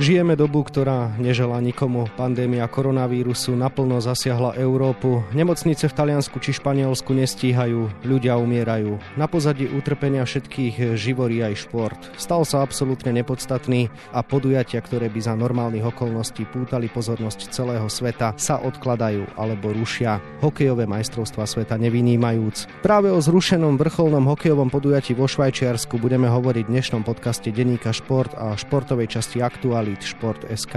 [0.00, 2.08] Žijeme dobu, ktorá nežela nikomu.
[2.16, 5.20] Pandémia koronavírusu naplno zasiahla Európu.
[5.36, 8.96] Nemocnice v Taliansku či Španielsku nestíhajú, ľudia umierajú.
[9.20, 12.00] Na pozadí utrpenia všetkých živorí aj šport.
[12.16, 18.32] Stal sa absolútne nepodstatný a podujatia, ktoré by za normálnych okolností pútali pozornosť celého sveta,
[18.40, 20.16] sa odkladajú alebo rušia.
[20.40, 22.80] Hokejové majstrovstva sveta nevynímajúc.
[22.80, 28.32] Práve o zrušenom vrcholnom hokejovom podujatí vo Švajčiarsku budeme hovoriť v dnešnom podcaste Deníka Šport
[28.40, 30.74] a športovej časti Aktuál Kvalit Šport.sk.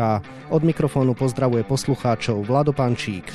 [0.49, 3.29] Od mikrofónu pozdravuje poslucháčov Vlado Pančík.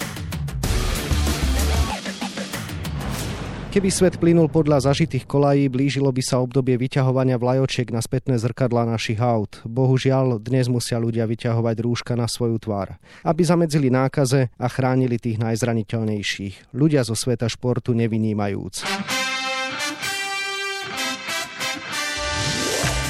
[3.68, 8.88] Keby svet plynul podľa zažitých kolají, blížilo by sa obdobie vyťahovania vlajočiek na spätné zrkadla
[8.88, 9.60] našich aut.
[9.68, 12.96] Bohužiaľ, dnes musia ľudia vyťahovať rúška na svoju tvár,
[13.28, 16.72] aby zamedzili nákaze a chránili tých najzraniteľnejších.
[16.72, 18.88] Ľudia zo sveta športu nevynímajúc.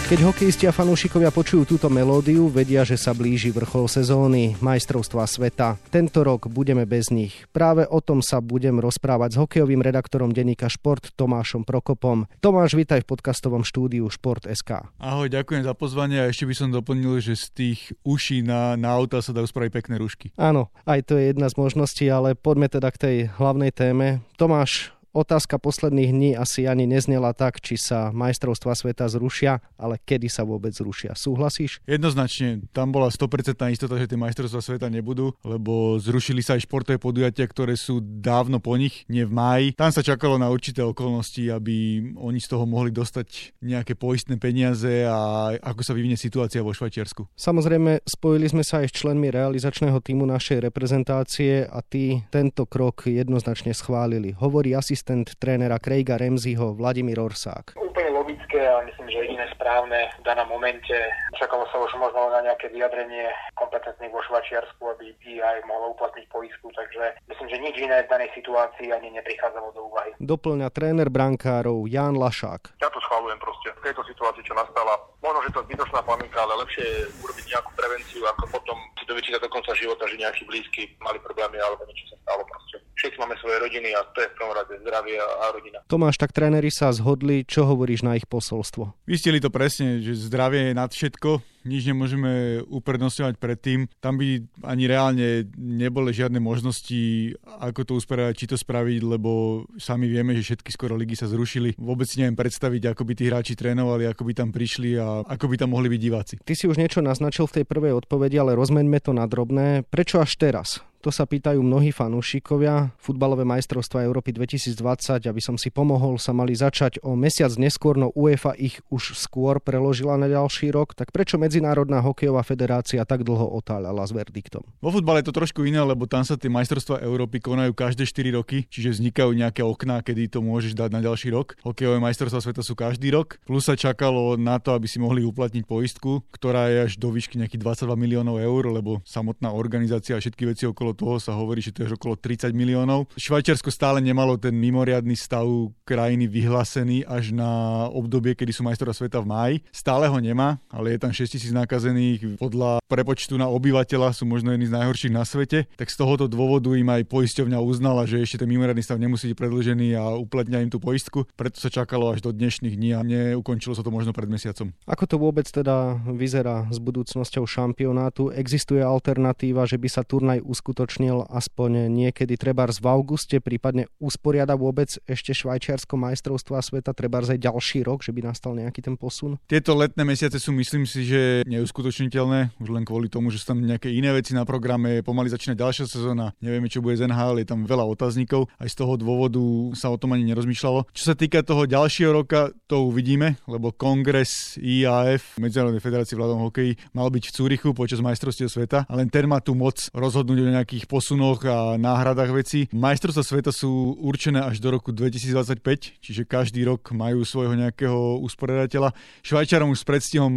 [0.09, 5.77] Keď hokejisti a fanúšikovia počujú túto melódiu, vedia, že sa blíži vrchol sezóny, majstrovstva sveta.
[5.93, 7.45] Tento rok budeme bez nich.
[7.53, 12.25] Práve o tom sa budem rozprávať s hokejovým redaktorom denníka Šport Tomášom Prokopom.
[12.41, 14.89] Tomáš, vítaj v podcastovom štúdiu Šport.sk.
[14.97, 18.97] Ahoj, ďakujem za pozvanie a ešte by som doplnil, že z tých uší na, na
[18.97, 20.33] auta sa dajú spraviť pekné rušky.
[20.41, 24.25] Áno, aj to je jedna z možností, ale poďme teda k tej hlavnej téme.
[24.41, 30.29] Tomáš, Otázka posledných dní asi ani neznela tak, či sa majstrovstva sveta zrušia, ale kedy
[30.29, 31.17] sa vôbec zrušia.
[31.17, 31.81] Súhlasíš?
[31.89, 37.01] Jednoznačne, tam bola 100% istota, že tie majstrovstvá sveta nebudú, lebo zrušili sa aj športové
[37.01, 39.67] podujatia, ktoré sú dávno po nich, nie v máji.
[39.81, 45.09] Tam sa čakalo na určité okolnosti, aby oni z toho mohli dostať nejaké poistné peniaze
[45.09, 47.33] a ako sa vyvinie situácia vo Švajčiarsku.
[47.33, 53.09] Samozrejme, spojili sme sa aj s členmi realizačného týmu našej reprezentácie a tí tento krok
[53.09, 54.37] jednoznačne schválili.
[54.37, 57.79] Hovorí asi asistent trénera Craiga Remziho Vladimír Orsák.
[57.79, 60.99] Úplne logické a myslím, že jediné správne v danom momente.
[61.39, 66.75] Čakalo sa už možno na nejaké vyjadrenie kompetentných vo Švačiarsku, aby aj mohlo uplatniť poisku,
[66.75, 70.11] takže myslím, že nič iné v danej situácii ani neprichádzalo do úvahy.
[70.19, 72.83] Doplňa tréner brankárov Jan Lašák.
[72.83, 74.99] Ja to schválujem proste v tejto situácii, čo nastala.
[75.23, 79.07] Možno, že to je zbytočná panika, ale lepšie je urobiť nejakú prevenciu, ako potom si
[79.07, 82.88] to vyčítať do konca života, že nejakí blízky mali problémy alebo niečo sa stalo proste.
[82.99, 85.79] Všetci máme svoje rodiny a to je v prvom rade zdravie a rodina.
[85.87, 89.07] Tomáš, tak tréneri sa zhodli, čo hovoríš na ich posolstvo?
[89.07, 93.93] Vystili to presne, že zdravie je nad všetko, nič nemôžeme uprednostňovať predtým.
[94.01, 100.09] Tam by ani reálne neboli žiadne možnosti, ako to usporiadať, či to spraviť, lebo sami
[100.09, 101.77] vieme, že všetky skoro ligy sa zrušili.
[101.77, 105.57] Vôbec neviem predstaviť, ako by tí hráči trénovali, ako by tam prišli a ako by
[105.61, 106.35] tam mohli byť diváci.
[106.41, 109.85] Ty si už niečo naznačil v tej prvej odpovedi, ale rozmeňme to na drobné.
[109.85, 110.81] Prečo až teraz?
[111.07, 112.91] To sa pýtajú mnohí fanúšikovia.
[112.99, 118.11] Futbalové majstrovstvá Európy 2020, aby som si pomohol, sa mali začať o mesiac neskôr, no
[118.19, 120.99] UEFA ich už skôr preložila na ďalší rok.
[120.99, 124.63] Tak prečo Medzinárodná hokejová federácia tak dlho otáľala s verdiktom?
[124.79, 128.39] Vo futbale je to trošku iné, lebo tam sa tie majstrovstvá Európy konajú každé 4
[128.39, 131.59] roky, čiže vznikajú nejaké okná, kedy to môžeš dať na ďalší rok.
[131.67, 135.67] Hokejové majstrovstvá sveta sú každý rok, plus sa čakalo na to, aby si mohli uplatniť
[135.67, 137.59] poistku, ktorá je až do výšky nejakých
[137.91, 141.83] 22 miliónov eur, lebo samotná organizácia a všetky veci okolo toho sa hovorí, že to
[141.83, 143.11] je okolo 30 miliónov.
[143.19, 145.43] Švajčiarsko stále nemalo ten mimoriadný stav
[145.83, 147.51] krajiny vyhlásený až na
[147.91, 149.57] obdobie, kedy sú majstora sveta v máji.
[149.75, 152.37] Stále ho nemá, ale je tam 6 tisíc nakazených.
[152.37, 155.69] Podľa prepočtu na obyvateľa sú možno jedni z najhorších na svete.
[155.77, 159.37] Tak z tohoto dôvodu im aj poisťovňa uznala, že ešte ten mimoriadný stav nemusí byť
[159.37, 161.29] predlžený a uplatňa im tú poistku.
[161.37, 164.73] Preto sa čakalo až do dnešných dní a neukončilo sa to možno pred mesiacom.
[164.89, 168.33] Ako to vôbec teda vyzerá s budúcnosťou šampionátu?
[168.33, 174.89] Existuje alternatíva, že by sa turnaj uskutočnil aspoň niekedy trebárs v auguste, prípadne usporiada vôbec
[175.05, 179.37] ešte švajčiarsko majstrovstvo sveta, trebárs aj ďalší rok, že by nastal nejaký ten posun?
[179.45, 183.59] Tieto letné mesiace sú myslím si, že neuskutočniteľné, už len kvôli tomu, že sú tam
[183.59, 187.49] nejaké iné veci na programe, pomaly začína ďalšia sezóna, nevieme čo bude z NHL, je
[187.51, 189.43] tam veľa otáznikov, aj z toho dôvodu
[189.75, 190.95] sa o tom ani nerozmýšľalo.
[190.95, 196.79] Čo sa týka toho ďalšieho roka, to uvidíme, lebo kongres IAF, Medzinárodnej federácie vládom hokeji,
[196.95, 200.85] mal byť v Cúrichu počas majstrovstiev sveta, ale ten má tu moc rozhodnúť o nejakých
[200.87, 202.71] posunoch a náhradách vecí.
[202.71, 208.93] Majstrovstvá sveta sú určené až do roku 2025, čiže každý rok majú svojho nejakého usporiadateľa.
[209.25, 210.33] Švajčarom už s predstihom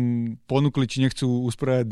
[0.48, 1.86] ponúkli, či nechcú usporiadať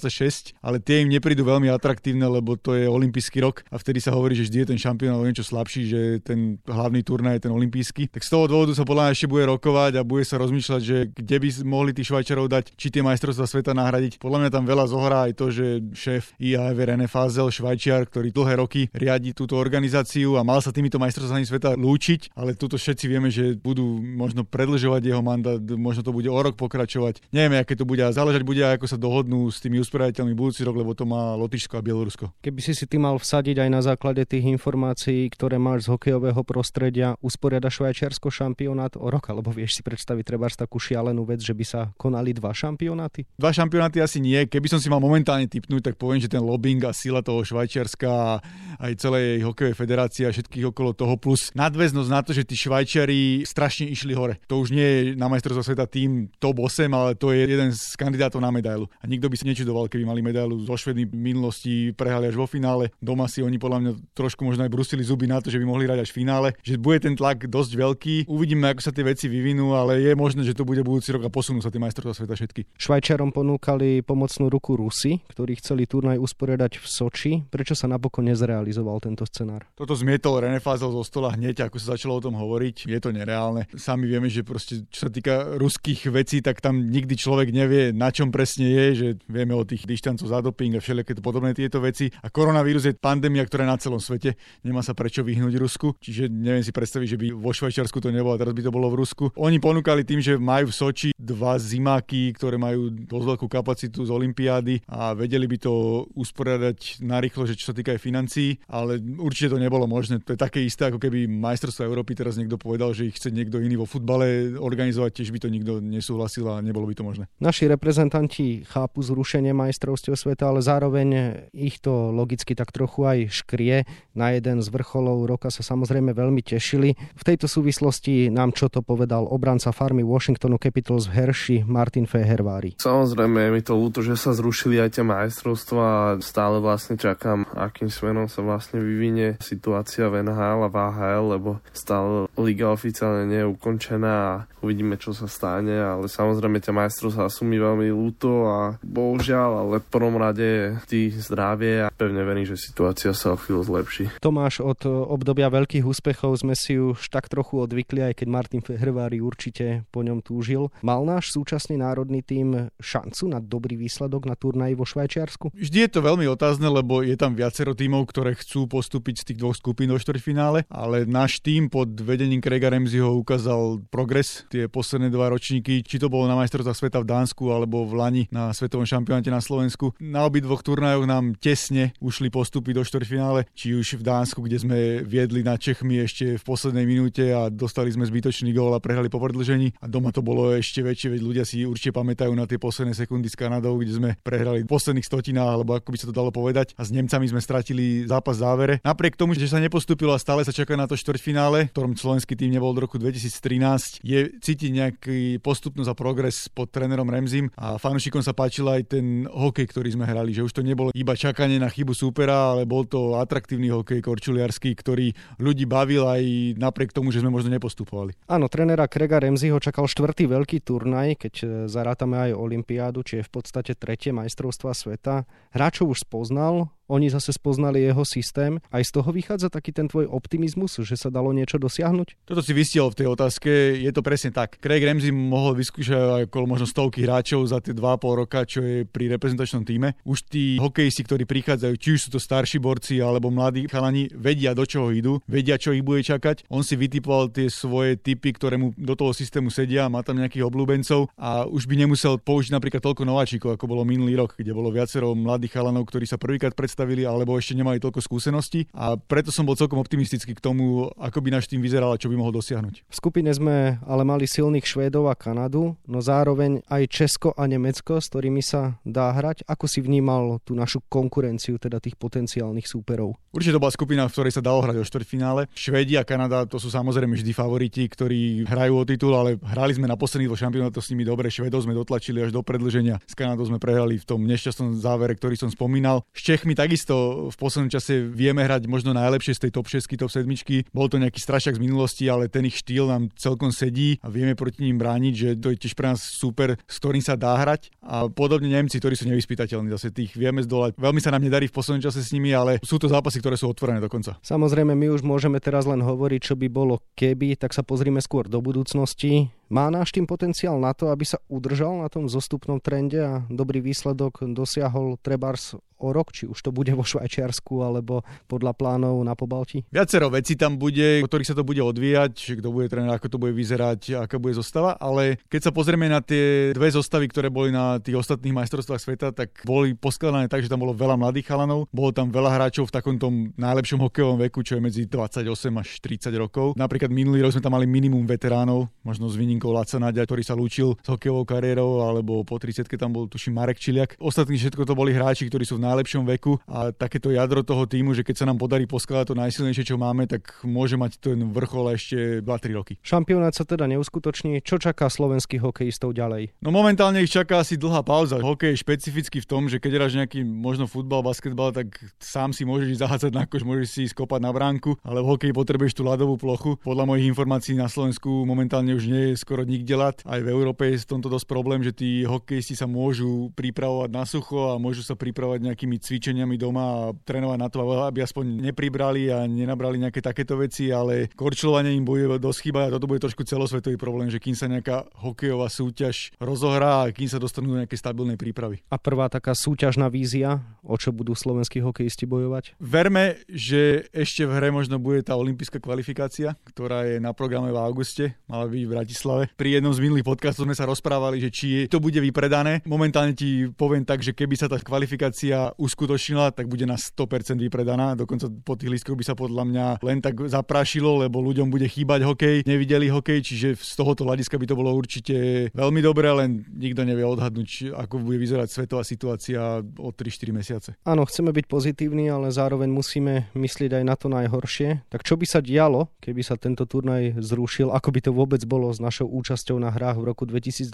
[0.00, 4.16] 2026, ale tie im neprídu veľmi atraktívne, lebo to je olimpijský rok a vtedy sa
[4.16, 7.52] hovorí, že vždy je ten šampión alebo niečo slabší, že ten hlavný turnaj je ten
[7.54, 8.10] olimpijský.
[8.10, 10.96] Tak z toho dôvodu sa podľa mňa ešte bude rokovať a bude sa rozmýšľať, že
[11.14, 14.18] kde by mohli tí Švajčarov dať, či tie majstrovstvá sveta nahradiť.
[14.18, 18.32] Podľa mňa tam veľa zohrá aj to, že šéf IAF René Fazel, Švajč Švajčiar, ktorý
[18.32, 23.04] dlhé roky riadi túto organizáciu a mal sa týmito majstrovstvami sveta lúčiť, ale tuto všetci
[23.04, 27.28] vieme, že budú možno predlžovať jeho mandát, možno to bude o rok pokračovať.
[27.28, 30.80] Neviem, aké to bude a záležať bude, ako sa dohodnú s tými usporiadateľný budúci rok,
[30.80, 32.32] lebo to má Lotyšsko a Bielorusko.
[32.40, 36.40] Keby si si ty mal vsadiť aj na základe tých informácií, ktoré máš z hokejového
[36.42, 41.52] prostredia, usporiada Švajčiarsko šampionát o rok, alebo vieš si predstaviť treba takú šialenú vec, že
[41.52, 43.26] by sa konali dva šampionáty?
[43.36, 44.48] Dva šampionáty asi nie.
[44.48, 48.08] Keby som si mal momentálne typnúť, tak poviem, že ten lobbying a sila toho Švajčiarska
[48.08, 48.32] a
[48.80, 53.42] aj celej hokejovej federácie a všetkých okolo toho, plus nadväznosť na to, že tí Švajčiari
[53.42, 54.38] strašne išli hore.
[54.46, 57.98] To už nie je na majstrovstvo sveta tým top 8, ale to je jeden z
[57.98, 58.86] kandidátov na medailu.
[59.02, 62.46] A nikto by si nečudoval, keby mali medailu zo Švedmi v minulosti, prehali až vo
[62.46, 62.94] finále.
[63.02, 65.90] Doma si oni podľa mňa trošku možno aj brusili zuby na to, že by mohli
[65.90, 66.48] hrať až v finále.
[66.62, 68.14] Že bude ten tlak dosť veľký.
[68.30, 71.30] Uvidíme, ako sa tie veci vyvinú, ale je možné, že to bude budúci rok a
[71.32, 72.62] posunú sa tie majstrovstvá sveta všetky.
[72.78, 77.32] Švajčiarom ponúkali pomocnú ruku Rusy, ktorí chceli turnaj usporiadať v Soči.
[77.50, 79.66] Prečo sa napokon nezrealizoval tento scenár?
[79.74, 82.86] Toto zmietol René Fázel zo stola hneď, ako sa začalo o tom hovoriť.
[82.86, 83.66] Je to nereálne.
[83.74, 88.12] Sami vieme, že proste, čo sa týka ruských vecí, tak tam nikdy človek nevie, na
[88.12, 92.12] čom presne je, že vieme o tých dištancov za doping a všelijaké podobné tieto veci.
[92.22, 94.36] A koronavírus je pandémia, ktorá je na celom svete.
[94.60, 95.96] Nemá sa prečo vyhnúť Rusku.
[96.00, 98.92] Čiže neviem si predstaviť, že by vo Švajčiarsku to nebolo, a teraz by to bolo
[98.92, 99.24] v Rusku.
[99.40, 104.10] Oni ponúkali tým, že majú v Soči dva zimáky, ktoré majú dosť veľkú kapacitu z
[104.12, 105.72] Olympiády a vedeli by to
[106.12, 110.20] usporiadať narýchlo, že čo sa týka aj financií, ale určite to nebolo možné.
[110.26, 113.62] To je také isté, ako keby majstrovstvo Európy teraz niekto povedal, že ich chce niekto
[113.62, 117.24] iný vo futbale organizovať, tiež by to nikto nesúhlasil a nebolo by to možné.
[117.40, 121.08] Naši reprezentanti chápu zrušenie majstrovstiev sveta, ale zároveň
[121.54, 123.86] ich to logicky tak trochu aj škrie.
[124.12, 126.98] Na jeden z vrcholov roka sa samozrejme veľmi tešili.
[127.14, 132.76] V tejto súvislosti nám čo to povedal obranca farmy Washingtonu Capitals v Herši Martin Fehervári.
[132.82, 137.46] Samozrejme je mi to ľúto, že sa zrušili aj tie majstrovstvá a stále vlastne čakám,
[137.54, 143.28] akým smerom sa vlastne vyvinie situácia v NHL a v AHL, lebo stále liga oficiálne
[143.30, 144.34] nie je ukončená a
[144.64, 149.82] uvidíme, čo sa stane, ale samozrejme tie majstrovstvá sú mi veľmi ľúto a bohužiaľ, ale
[149.82, 154.10] v prvom rade tí zdravie a pevne verím, že situácia sa o chvíľu zlepší.
[154.22, 159.18] Tomáš, od obdobia veľkých úspechov sme si už tak trochu odvykli, aj keď Martin Fehrvári
[159.18, 160.70] určite po ňom túžil.
[160.80, 165.52] Mal náš súčasný národný tým šancu na dobrý výsledok na turnaji vo Švajčiarsku?
[165.54, 169.38] Vždy je to veľmi otázne, lebo je tam viacero tímov, ktoré chcú postúpiť z tých
[169.40, 175.08] dvoch skupín do štvrťfinále, ale náš tým pod vedením Craiga Ramseyho ukázal progres tie posledné
[175.08, 178.84] dva ročníky, či to bolo na majstrovstvách sveta v Dánsku alebo v Lani na svetovom
[178.84, 179.92] šampionáte na Slovensku.
[180.00, 184.78] Na obidvoch turnajoch nám tesne ušli postupy do štvrťfinále, či už v Dánsku, kde sme
[185.04, 189.20] viedli na Čechmi ešte v poslednej minúte a dostali sme zbytočný gól a prehrali po
[189.20, 189.76] predlžení.
[189.80, 193.28] A doma to bolo ešte väčšie, veď ľudia si určite pamätajú na tie posledné sekundy
[193.28, 196.74] s Kanadou, kde sme prehrali posledných stotinách, alebo ako by sa to dalo povedať.
[196.74, 198.74] A s Nemcami sme stratili zápas v závere.
[198.82, 202.34] Napriek tomu, že sa nepostúpilo a stále sa čaká na to štvrťfinále, v ktorom slovenský
[202.34, 207.78] tým nebol od roku 2013, je cítiť nejaký postupnosť a progres pod trénerom Remzim a
[207.78, 211.62] fanúšikom sa páčil aj ten hokej, ktorý sme hrali, že už to nebolo iba čakanie
[211.62, 216.22] na chybu súpera, ale bol to atraktívny hokej korčuliarský, ktorý ľudí bavil aj
[216.58, 218.18] napriek tomu, že sme možno nepostupovali.
[218.26, 223.26] Áno, trénera Krega Remziho čakal štvrtý veľký turnaj, keď e, zarátame aj Olympiádu, či je
[223.26, 225.24] v podstate tretie majstrovstva sveta.
[225.54, 228.60] Hráčov už spoznal, oni zase spoznali jeho systém.
[228.68, 232.28] Aj z toho vychádza taký ten tvoj optimizmus, že sa dalo niečo dosiahnuť?
[232.28, 233.50] Toto si vystiel v tej otázke,
[233.80, 234.60] je to presne tak.
[234.60, 239.08] Craig Ramsey mohol vyskúšať okolo možno stovky hráčov za tie 2,5 roka, čo je pri
[239.16, 239.96] reprezentačnom týme.
[240.04, 244.52] Už tí hokejisti, ktorí prichádzajú, či už sú to starší borci alebo mladí chalani, vedia
[244.52, 246.48] do čoho idú, vedia, čo ich bude čakať.
[246.52, 250.44] On si vytipoval tie svoje typy, ktoré mu do toho systému sedia, má tam nejakých
[250.44, 254.74] obľúbencov a už by nemusel použiť napríklad toľko nováčikov, ako bolo minulý rok, kde bolo
[254.74, 259.30] viacero mladých chalanov, ktorí sa prvýkrát pred predstavili alebo ešte nemali toľko skúseností a preto
[259.30, 262.34] som bol celkom optimistický k tomu, ako by náš tým vyzeral a čo by mohol
[262.34, 262.90] dosiahnuť.
[262.90, 268.02] V skupine sme ale mali silných Švédov a Kanadu, no zároveň aj Česko a Nemecko,
[268.02, 269.46] s ktorými sa dá hrať.
[269.46, 273.14] Ako si vnímal tú našu konkurenciu, teda tých potenciálnych súperov?
[273.30, 275.46] Určite to bola skupina, v ktorej sa dalo hrať o štvrťfinále.
[275.54, 279.86] Švédi a Kanada to sú samozrejme vždy favoriti, ktorí hrajú o titul, ale hrali sme
[279.86, 281.30] na posledných dvoch šampionátoch s nimi dobre.
[281.30, 282.98] Švedov sme dotlačili až do predlženia.
[283.06, 286.02] S Kanadou sme prehrali v tom nešťastnom závere, ktorý som spomínal.
[286.14, 290.08] S Čechmi takisto v poslednom čase vieme hrať možno najlepšie z tej top 6, top
[290.08, 290.24] 7.
[290.72, 294.32] Bol to nejaký strašak z minulosti, ale ten ich štýl nám celkom sedí a vieme
[294.32, 297.68] proti ním brániť, že to je tiež pre nás super, s ktorým sa dá hrať.
[297.84, 300.80] A podobne Nemci, ktorí sú nevyspytateľní, zase tých vieme zdolať.
[300.80, 303.52] Veľmi sa nám nedarí v poslednom čase s nimi, ale sú to zápasy, ktoré sú
[303.52, 304.16] otvorené dokonca.
[304.24, 308.24] Samozrejme, my už môžeme teraz len hovoriť, čo by bolo keby, tak sa pozrime skôr
[308.24, 313.00] do budúcnosti Má náš tým potenciál na to, aby sa udržal na tom zostupnom trende
[313.00, 318.56] a dobrý výsledok dosiahol Trebars o rok, či už to bude vo Švajčiarsku alebo podľa
[318.56, 319.66] plánov na Pobalti?
[319.68, 323.20] Viacero vecí tam bude, o ktorých sa to bude odvíjať, kto bude tréner, ako to
[323.20, 327.52] bude vyzerať, aká bude zostava, ale keď sa pozrieme na tie dve zostavy, ktoré boli
[327.52, 331.68] na tých ostatných majstrovstvách sveta, tak boli poskladané tak, že tam bolo veľa mladých chalanov,
[331.68, 335.26] bolo tam veľa hráčov v takom tom najlepšom hokejovom veku, čo je medzi 28
[335.60, 336.46] až 30 rokov.
[336.56, 340.38] Napríklad minulý rok sme tam mali minimum veteránov, možno s výnimkou Laca Nadia, ktorý sa
[340.38, 343.98] lúčil s hokejovou kariérou, alebo po 30 tam bol tuším Marek Čiliak.
[343.98, 347.98] Ostatní všetko to boli hráči, ktorí sú v najlepšom veku a takéto jadro toho týmu,
[347.98, 351.74] že keď sa nám podarí poskladať to najsilnejšie, čo máme, tak môže mať ten vrchol
[351.74, 352.74] ešte 2-3 roky.
[352.86, 354.38] Šampionát sa teda neuskutoční.
[354.46, 356.38] Čo čaká slovenských hokejistov ďalej?
[356.38, 358.22] No momentálne ich čaká asi dlhá pauza.
[358.22, 362.46] Hokej je špecificky v tom, že keď hráš nejaký možno futbal, basketbal, tak sám si
[362.46, 366.20] môžeš zahádzať na koš, môžeš si skopať na bránku, ale v hokeji potrebuješ tú ľadovú
[366.20, 366.60] plochu.
[366.62, 370.04] Podľa mojich informácií na Slovensku momentálne už nie je skoro nikde ľad.
[370.04, 374.04] Aj v Európe je v tomto dosť problém, že tí hokejisti sa môžu pripravovať na
[374.04, 379.08] sucho a môžu sa pripravovať nejakými cvičeniami doma a trénovať na to, aby aspoň nepribrali
[379.08, 383.24] a nenabrali nejaké takéto veci, ale korčľovanie im bude dosť chýbať a toto bude trošku
[383.24, 387.80] celosvetový problém, že kým sa nejaká hokejová súťaž rozohrá a kým sa dostanú do nejakej
[387.80, 388.60] stabilnej prípravy.
[388.68, 392.58] A prvá taká súťažná vízia, o čo budú slovenskí hokejisti bojovať?
[392.60, 397.58] Verme, že ešte v hre možno bude tá olimpijská kvalifikácia, ktorá je na programe v
[397.62, 399.13] auguste, mala byť v Bratislave.
[399.38, 402.64] Pri jednom z minulých podcastov sme sa rozprávali, že či to bude vypredané.
[402.66, 407.94] Momentálne ti poviem tak, že keby sa tá kvalifikácia uskutočnila, tak bude na 100% vypredaná.
[407.94, 412.02] Dokonca po tých lístkoch by sa podľa mňa len tak zaprašilo, lebo ľuďom bude chýbať
[412.02, 416.82] hokej, nevideli hokej, čiže z tohoto hľadiska by to bolo určite veľmi dobré, len nikto
[416.82, 420.70] nevie odhadnúť, ako bude vyzerať svetová situácia o 3-4 mesiace.
[420.88, 424.88] Áno, chceme byť pozitívni, ale zároveň musíme myslieť aj na to najhoršie.
[424.88, 428.72] Tak čo by sa dialo, keby sa tento turnaj zrušil, ako by to vôbec bolo
[428.72, 430.72] s našou účasťou na hrách v roku 2022?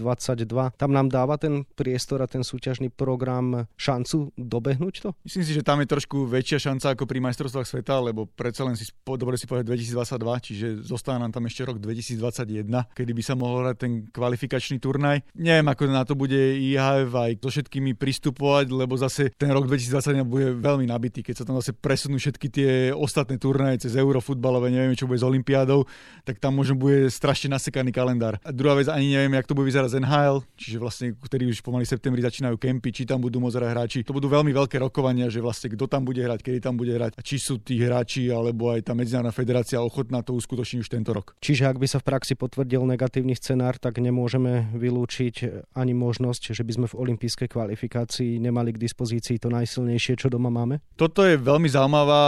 [0.77, 5.09] Tam nám dáva ten priestor a ten súťažný program šancu dobehnúť to?
[5.25, 8.77] Myslím si, že tam je trošku väčšia šanca ako pri majstrovstvách sveta, lebo predsa len
[8.77, 13.35] si dobre si povedať 2022, čiže zostáva nám tam ešte rok 2021, kedy by sa
[13.35, 15.25] mohol hrať ten kvalifikačný turnaj.
[15.33, 20.29] Neviem, ako na to bude IHF aj so všetkými pristupovať, lebo zase ten rok 2021
[20.29, 24.95] bude veľmi nabitý, keď sa tam zase presunú všetky tie ostatné turnaje cez Eurofutbalové, nevieme,
[24.95, 25.89] čo bude s Olympiádou,
[26.29, 28.20] tak tam možno bude strašne nasekaný kalendár.
[28.21, 31.65] A druhá vec, ani neviem, jak to bude vyzerať z NHL, čiže vlastne, ktorí už
[31.65, 33.99] pomaly septembri začínajú kempy, či tam budú môcť hrať hráči.
[34.05, 37.17] To budú veľmi veľké rokovania, že vlastne kto tam bude hrať, kedy tam bude hrať
[37.17, 41.11] a či sú tí hráči alebo aj tá medzinárodná federácia ochotná to uskutočniť už tento
[41.15, 41.39] rok.
[41.39, 46.63] Čiže ak by sa v praxi potvrdil negatívny scenár, tak nemôžeme vylúčiť ani možnosť, že
[46.67, 50.83] by sme v olympijskej kvalifikácii nemali k dispozícii to najsilnejšie, čo doma máme?
[50.99, 52.23] Toto je veľmi zaujímavá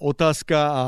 [0.00, 0.84] otázka a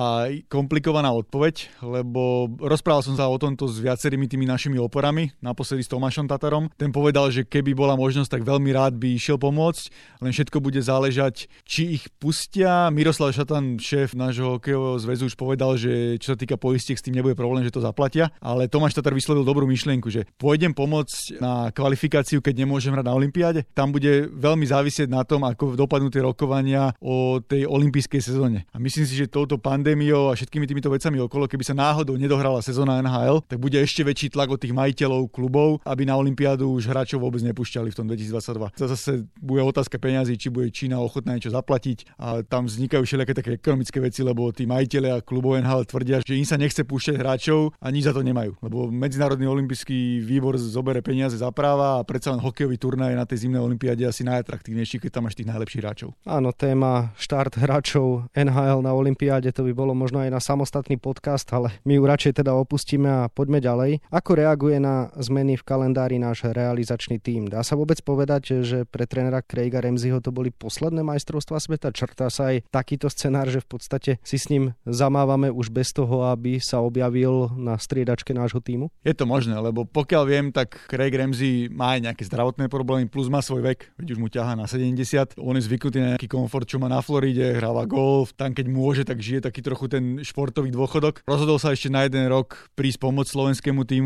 [0.49, 5.91] komplikovaná odpoveď, lebo rozprával som sa o tomto s viacerými tými našimi oporami, naposledy s
[5.91, 6.69] Tomášom Tatarom.
[6.77, 9.85] Ten povedal, že keby bola možnosť, tak veľmi rád by išiel pomôcť,
[10.21, 12.93] len všetko bude záležať, či ich pustia.
[12.93, 17.17] Miroslav Šatan, šéf nášho hokejového zväzu, už povedal, že čo sa týka poistiek, s tým
[17.17, 21.69] nebude problém, že to zaplatia, ale Tomáš Tatar vyslovil dobrú myšlienku, že pôjdem pomôcť na
[21.71, 23.61] kvalifikáciu, keď nemôžem hrať na Olympiáde.
[23.75, 28.69] Tam bude veľmi závisieť na tom, ako dopadnú tie rokovania o tej olympijskej sezóne.
[28.71, 32.63] A myslím si, že touto pandémiou a všetkými týmito vecami okolo, keby sa náhodou nedohrala
[32.63, 36.87] sezóna NHL, tak bude ešte väčší tlak od tých majiteľov klubov, aby na Olympiádu už
[36.89, 38.79] hráčov vôbec nepúšťali v tom 2022.
[38.79, 43.33] To zase bude otázka peňazí, či bude Čína ochotná niečo zaplatiť a tam vznikajú všelijaké
[43.35, 47.19] také ekonomické veci, lebo tí majiteľe a klubov NHL tvrdia, že im sa nechce púšťať
[47.19, 48.55] hráčov a nič za to nemajú.
[48.63, 53.49] Lebo Medzinárodný olimpijský výbor zobere peniaze za práva a predsa len hokejový turnaj na tej
[53.49, 56.15] zimnej olympiáde asi najatraktívnejší, keď tam máš tých najlepších hráčov.
[56.23, 61.49] Áno, téma štart hráčov NHL na olympiáde to by bolo možno aj na samostatný podcast,
[61.51, 64.10] ale my ju radšej teda opustíme a poďme ďalej.
[64.11, 67.47] Ako reaguje na zmeny v kalendári náš realizačný tím?
[67.47, 71.95] Dá sa vôbec povedať, že pre trénera Craiga Remziho to boli posledné majstrovstvá sveta?
[71.95, 76.27] Črtá sa aj takýto scenár, že v podstate si s ním zamávame už bez toho,
[76.27, 78.91] aby sa objavil na striedačke nášho týmu?
[79.07, 83.31] Je to možné, lebo pokiaľ viem, tak Craig Ramsey má aj nejaké zdravotné problémy, plus
[83.31, 85.39] má svoj vek, veď už mu ťaha na 70.
[85.39, 89.07] On je zvyknutý na nejaký komfort, čo má na Floride, hráva golf, tam keď môže,
[89.07, 91.23] tak žije taký trochu ten športový dôchodok.
[91.31, 94.00] Rozhodol sa ešte na jeden rok prísť pomôcť slovenskému týmu,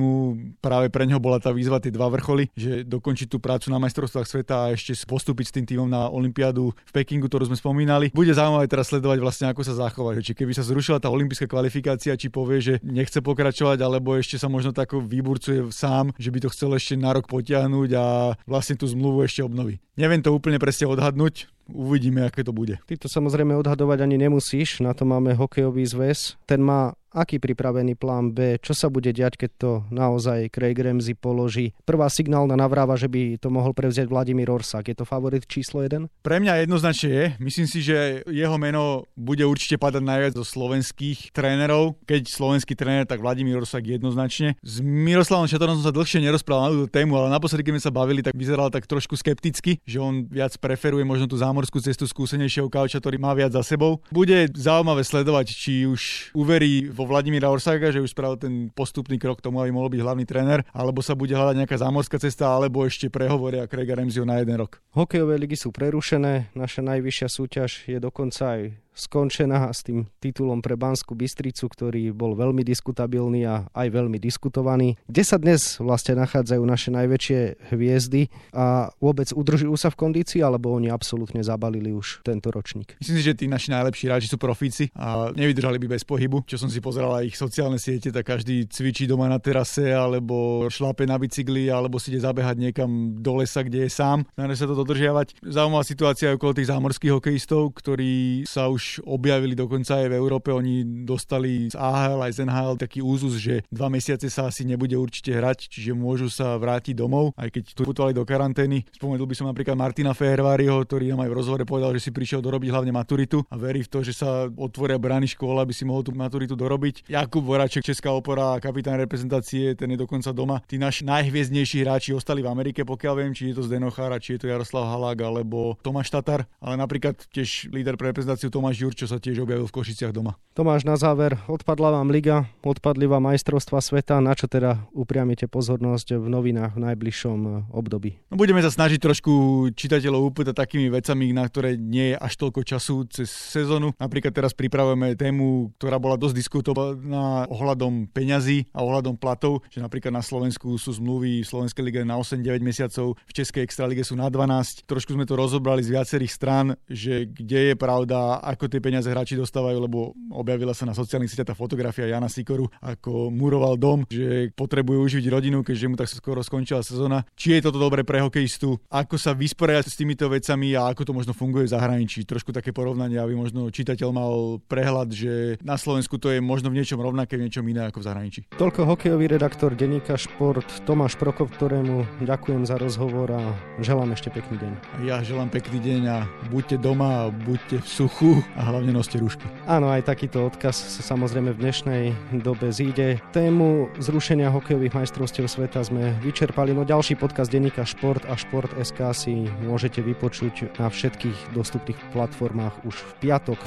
[0.58, 4.26] práve pre neho bola tá výzva tie dva vrcholy, že dokončiť tú prácu na majstrovstvách
[4.26, 8.10] sveta a ešte postúpiť s tým týmom na Olympiádu v Pekingu, ktorú sme spomínali.
[8.14, 12.18] Bude zaujímavé teraz sledovať vlastne, ako sa zachová, či keby sa zrušila tá olympijská kvalifikácia,
[12.18, 16.52] či povie, že nechce pokračovať, alebo ešte sa možno tak vyburcuje sám, že by to
[16.52, 18.06] chcel ešte na rok potiahnuť a
[18.48, 19.82] vlastne tú zmluvu ešte obnoví.
[19.94, 22.82] Neviem to úplne presne odhadnúť, uvidíme, aké to bude.
[22.82, 26.34] Ty to samozrejme odhadovať ani nemusíš, na to máme hokejový zväz.
[26.50, 31.14] Ten má aký pripravený plán B, čo sa bude diať, keď to naozaj Craig Ramsey
[31.14, 31.70] položí.
[31.86, 34.90] Prvá signálna navráva, že by to mohol prevziať Vladimír Orsak.
[34.90, 36.10] Je to favorit číslo 1?
[36.26, 37.24] Pre mňa jednoznačne je.
[37.38, 41.94] Myslím si, že jeho meno bude určite padať najviac zo slovenských trénerov.
[42.04, 44.58] Keď slovenský tréner, tak Vladimír Orsak jednoznačne.
[44.66, 47.94] S Miroslavom Šatorom som sa dlhšie nerozprával na túto tému, ale naposledy, keď sme sa
[47.94, 52.66] bavili, tak vyzeral tak trošku skepticky, že on viac preferuje možno tú zámorskú cestu skúsenejšieho
[52.66, 54.02] kauča, ktorý má viac za sebou.
[54.10, 59.40] Bude zaujímavé sledovať, či už uverí vo Vladimíra Orsaga, že už spravil ten postupný krok
[59.40, 62.84] k tomu, aby mohol byť hlavný tréner, alebo sa bude hľadať nejaká zámorská cesta, alebo
[62.84, 64.84] ešte prehovoria Craiga Ramseyho na jeden rok.
[64.92, 70.78] Hokejové ligy sú prerušené, naša najvyššia súťaž je dokonca aj skončená s tým titulom pre
[70.78, 74.96] Banskú Bystricu, ktorý bol veľmi diskutabilný a aj veľmi diskutovaný.
[75.10, 80.70] Kde sa dnes vlastne nachádzajú naše najväčšie hviezdy a vôbec udržujú sa v kondícii, alebo
[80.70, 82.94] oni absolútne zabalili už tento ročník?
[83.02, 86.46] Myslím si, že tí naši najlepší hráči sú profíci a nevydržali by bez pohybu.
[86.46, 90.70] Čo som si pozeral aj ich sociálne siete, tak každý cvičí doma na terase alebo
[90.70, 94.22] šlape na bicykli alebo si ide zabehať niekam do lesa, kde je sám.
[94.38, 95.42] Snaží sa to dodržiavať.
[95.42, 100.18] Zaujímavá situácia je okolo tých zámorských hokejistov, ktorí sa už už objavili dokonca aj v
[100.20, 100.52] Európe.
[100.52, 104.92] Oni dostali z AHL aj z NHL taký úzus, že dva mesiace sa asi nebude
[105.00, 108.84] určite hrať, čiže môžu sa vrátiť domov, aj keď tu putovali do karantény.
[108.92, 112.44] Spomenul by som napríklad Martina Feherváriho, ktorý nám aj v rozhovore povedal, že si prišiel
[112.44, 116.04] dorobiť hlavne maturitu a verí v to, že sa otvoria brány škola, aby si mohol
[116.04, 117.08] tú maturitu dorobiť.
[117.08, 120.60] Jakub Voraček, Česká opora, kapitán reprezentácie, ten je dokonca doma.
[120.68, 124.36] Tí naši najhviezdnejší hráči ostali v Amerike, pokiaľ viem, či je to Zdeno Chára, či
[124.36, 128.90] je to Jaroslav Halák alebo Tomáš Tatar, ale napríklad tiež líder pre reprezentáciu Tomáš Tomáš
[128.90, 130.34] Ďurčo sa tiež objavil v Košiciach doma.
[130.50, 136.18] Tomáš, na záver, odpadla vám liga, odpadli vám majstrovstva sveta, na čo teda upriamite pozornosť
[136.18, 138.18] v novinách v najbližšom eh, období?
[138.30, 139.30] No, budeme sa snažiť trošku
[139.78, 143.94] čitateľov upútať takými vecami, na ktoré nie je až toľko času cez sezónu.
[143.94, 150.10] Napríklad teraz pripravujeme tému, ktorá bola dosť diskutovaná ohľadom peňazí a ohľadom platov, že napríklad
[150.10, 154.26] na Slovensku sú zmluvy v Slovenskej lige na 8-9 mesiacov, v Českej extralige sú na
[154.26, 154.82] 12.
[154.90, 159.12] Trošku sme to rozobrali z viacerých strán, že kde je pravda, ako ako tie peniaze
[159.12, 164.08] hráči dostávajú, lebo objavila sa na sociálnych sieťach tá fotografia Jana Sikoru, ako muroval dom,
[164.08, 167.28] že potrebuje uživiť rodinu, keďže mu tak skoro skončila sezóna.
[167.36, 171.12] Či je toto dobre pre hokejistu, ako sa vysporiadať s týmito vecami a ako to
[171.12, 172.24] možno funguje v zahraničí.
[172.24, 174.32] Trošku také porovnanie, aby možno čitateľ mal
[174.64, 178.06] prehľad, že na Slovensku to je možno v niečom rovnaké, v niečom iné ako v
[178.08, 178.40] zahraničí.
[178.56, 183.44] Toľko hokejový redaktor denníka Šport Tomáš Prokop, ktorému ďakujem za rozhovor a
[183.84, 184.72] želám ešte pekný deň.
[185.04, 189.44] Ja želám pekný deň a buďte doma, buďte v suchu a hlavne noste rúšky.
[189.66, 192.02] Áno, aj takýto odkaz sa samozrejme v dnešnej
[192.42, 193.18] dobe zíde.
[193.34, 199.00] Tému zrušenia hokejových majstrovstiev sveta sme vyčerpali, no ďalší podcast denníka Šport a Šport SK
[199.10, 199.34] si
[199.66, 203.58] môžete vypočuť na všetkých dostupných platformách už v piatok.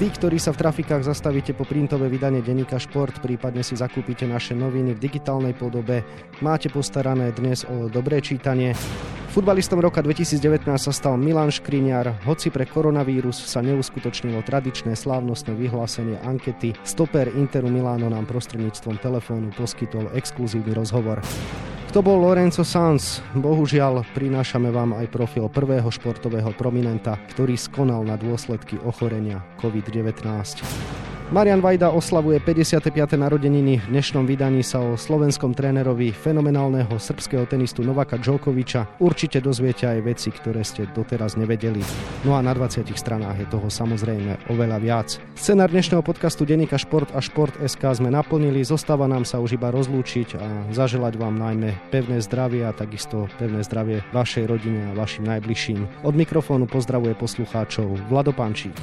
[0.00, 4.56] Tí, ktorí sa v trafikách zastavíte po printové vydanie denníka Šport, prípadne si zakúpite naše
[4.56, 6.00] noviny v digitálnej podobe,
[6.40, 8.72] máte postarané dnes o dobré čítanie.
[9.30, 16.18] Futbalistom roka 2019 sa stal Milan Škriňar, hoci pre koronavírus sa neuskutočnilo tradičné slávnostné vyhlásenie
[16.26, 16.74] ankety.
[16.82, 21.22] Stoper Interu Miláno nám prostredníctvom telefónu poskytol exkluzívny rozhovor.
[21.94, 23.22] Kto bol Lorenzo Sanz?
[23.38, 30.26] Bohužiaľ, prinášame vám aj profil prvého športového prominenta, ktorý skonal na dôsledky ochorenia COVID-19.
[31.30, 32.90] Marian Vajda oslavuje 55.
[33.14, 33.78] narodeniny.
[33.78, 40.10] V dnešnom vydaní sa o slovenskom trénerovi fenomenálneho srbského tenistu Novaka Džokoviča určite dozviete aj
[40.10, 41.86] veci, ktoré ste doteraz nevedeli.
[42.26, 45.08] No a na 20 stranách je toho samozrejme oveľa viac.
[45.38, 48.66] Scenár dnešného podcastu Denika Šport a Šport SK sme naplnili.
[48.66, 53.62] Zostáva nám sa už iba rozlúčiť a zaželať vám najmä pevné zdravie a takisto pevné
[53.62, 56.02] zdravie vašej rodine a vašim najbližším.
[56.02, 58.74] Od mikrofónu pozdravuje poslucháčov Vlado Pančík.